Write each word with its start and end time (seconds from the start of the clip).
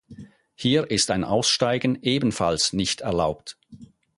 Hier 0.55 0.89
ist 0.89 1.11
ein 1.11 1.23
Aussteigen 1.23 1.95
ebenfalls 2.01 2.73
nicht 2.73 3.01
erlaubt. 3.01 3.55